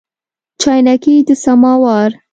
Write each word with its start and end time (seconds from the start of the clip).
چاینکي 0.61 1.15
د 1.27 1.29
سماوار 1.43 2.11